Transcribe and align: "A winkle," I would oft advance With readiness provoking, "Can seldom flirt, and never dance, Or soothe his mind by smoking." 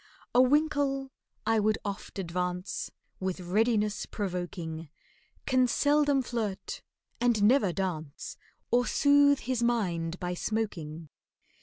"A 0.33 0.41
winkle," 0.41 1.11
I 1.45 1.59
would 1.59 1.77
oft 1.85 2.17
advance 2.17 2.89
With 3.19 3.39
readiness 3.39 4.07
provoking, 4.07 4.89
"Can 5.45 5.67
seldom 5.67 6.23
flirt, 6.23 6.81
and 7.19 7.43
never 7.43 7.71
dance, 7.71 8.35
Or 8.71 8.87
soothe 8.87 9.41
his 9.41 9.61
mind 9.61 10.19
by 10.19 10.33
smoking." 10.33 11.09